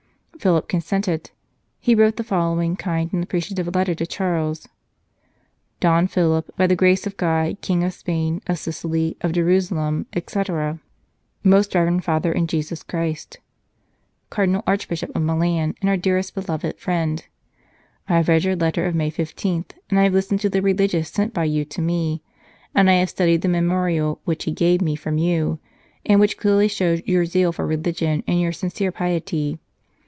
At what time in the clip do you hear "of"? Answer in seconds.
7.05-7.15, 7.83-7.93, 8.47-8.57, 9.21-9.33, 15.15-15.21, 18.87-18.95